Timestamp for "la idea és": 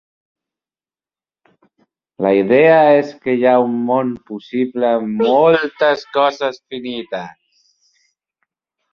2.25-3.11